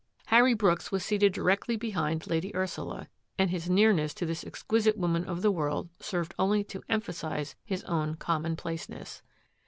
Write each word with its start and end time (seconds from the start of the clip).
Harry 0.25 0.55
Brooks 0.55 0.91
was 0.91 1.05
seated 1.05 1.31
directly 1.31 1.75
behind 1.77 2.25
Lady 2.25 2.55
Ursula, 2.55 3.07
and 3.37 3.51
his 3.51 3.69
nearness 3.69 4.15
to 4.15 4.25
this 4.25 4.43
exquisite 4.43 4.97
woman 4.97 5.23
of 5.25 5.43
the 5.43 5.51
world 5.51 5.89
served 5.99 6.33
only 6.39 6.63
to 6.63 6.81
emphasise 6.89 7.53
his 7.63 7.83
own 7.83 8.15
commonplaceness. 8.15 9.21